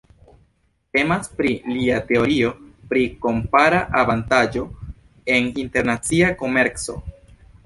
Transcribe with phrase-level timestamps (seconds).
[0.95, 2.49] Temas pri lia teorio
[2.93, 4.67] pri kompara avantaĝo
[5.37, 6.99] en internacia komerco.